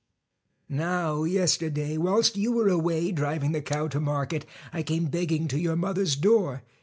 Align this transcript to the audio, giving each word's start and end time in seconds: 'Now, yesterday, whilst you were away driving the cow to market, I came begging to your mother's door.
'Now, 0.67 1.25
yesterday, 1.25 1.95
whilst 1.95 2.35
you 2.35 2.51
were 2.53 2.69
away 2.69 3.11
driving 3.11 3.51
the 3.51 3.61
cow 3.61 3.87
to 3.89 3.99
market, 3.99 4.47
I 4.73 4.81
came 4.81 5.05
begging 5.05 5.47
to 5.49 5.59
your 5.59 5.75
mother's 5.75 6.15
door. 6.15 6.63